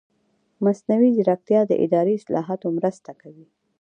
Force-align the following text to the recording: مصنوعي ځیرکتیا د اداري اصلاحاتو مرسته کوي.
مصنوعي 0.65 1.09
ځیرکتیا 1.15 1.61
د 1.67 1.71
اداري 1.85 2.13
اصلاحاتو 2.19 2.67
مرسته 2.77 3.11
کوي. 3.21 3.45